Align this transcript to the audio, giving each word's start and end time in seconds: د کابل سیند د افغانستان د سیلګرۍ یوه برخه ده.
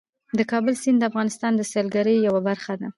د 0.37 0.39
کابل 0.51 0.75
سیند 0.81 0.97
د 1.01 1.03
افغانستان 1.09 1.51
د 1.55 1.61
سیلګرۍ 1.71 2.17
یوه 2.27 2.41
برخه 2.47 2.73
ده. 2.81 2.87